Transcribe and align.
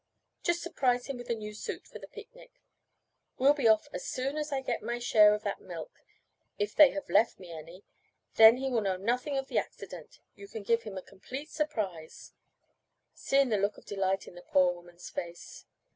Just 0.41 0.63
surprise 0.63 1.05
him 1.05 1.17
with 1.17 1.29
a 1.29 1.35
new 1.35 1.53
suit 1.53 1.85
for 1.85 1.99
the 1.99 2.07
picnic. 2.07 2.49
We'll 3.37 3.53
be 3.53 3.67
off 3.67 3.87
as 3.93 4.03
soon 4.07 4.35
as 4.35 4.51
I 4.51 4.61
get 4.61 4.81
my 4.81 4.97
share 4.97 5.35
of 5.35 5.43
that 5.43 5.61
milk, 5.61 5.91
if 6.57 6.73
they 6.75 6.89
have 6.89 7.07
left 7.07 7.37
me 7.39 7.51
any, 7.51 7.83
then 8.33 8.57
he 8.57 8.71
will 8.71 8.81
know 8.81 8.97
nothing 8.97 9.37
of 9.37 9.45
the 9.47 9.59
accident. 9.59 10.17
You 10.33 10.47
can 10.47 10.63
give 10.63 10.81
him 10.89 10.97
a 10.97 11.03
complete 11.03 11.51
surprise," 11.51 12.33
seeing 13.13 13.49
the 13.49 13.59
look 13.59 13.77
of 13.77 13.85
delight 13.85 14.27
on 14.27 14.33
the 14.33 14.41
poor 14.41 14.73
woman's 14.73 15.11
face. 15.11 15.67